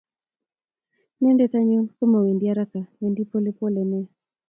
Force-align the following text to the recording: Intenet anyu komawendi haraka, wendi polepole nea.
Intenet 1.19 1.53
anyu 1.59 1.81
komawendi 1.95 2.45
haraka, 2.51 2.81
wendi 2.99 3.23
polepole 3.31 3.81
nea. 3.89 4.07